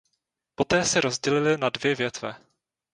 Poté 0.55 0.83
se 0.85 1.01
rozdělili 1.01 1.57
na 1.57 1.69
dvě 1.69 1.95
větve. 1.95 2.35